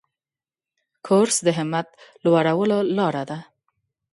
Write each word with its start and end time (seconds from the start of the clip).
کورس 1.05 1.35
د 1.45 1.49
همت 1.57 1.87
لوړولو 2.23 2.77
لاره 2.97 3.23
ده. 3.29 3.39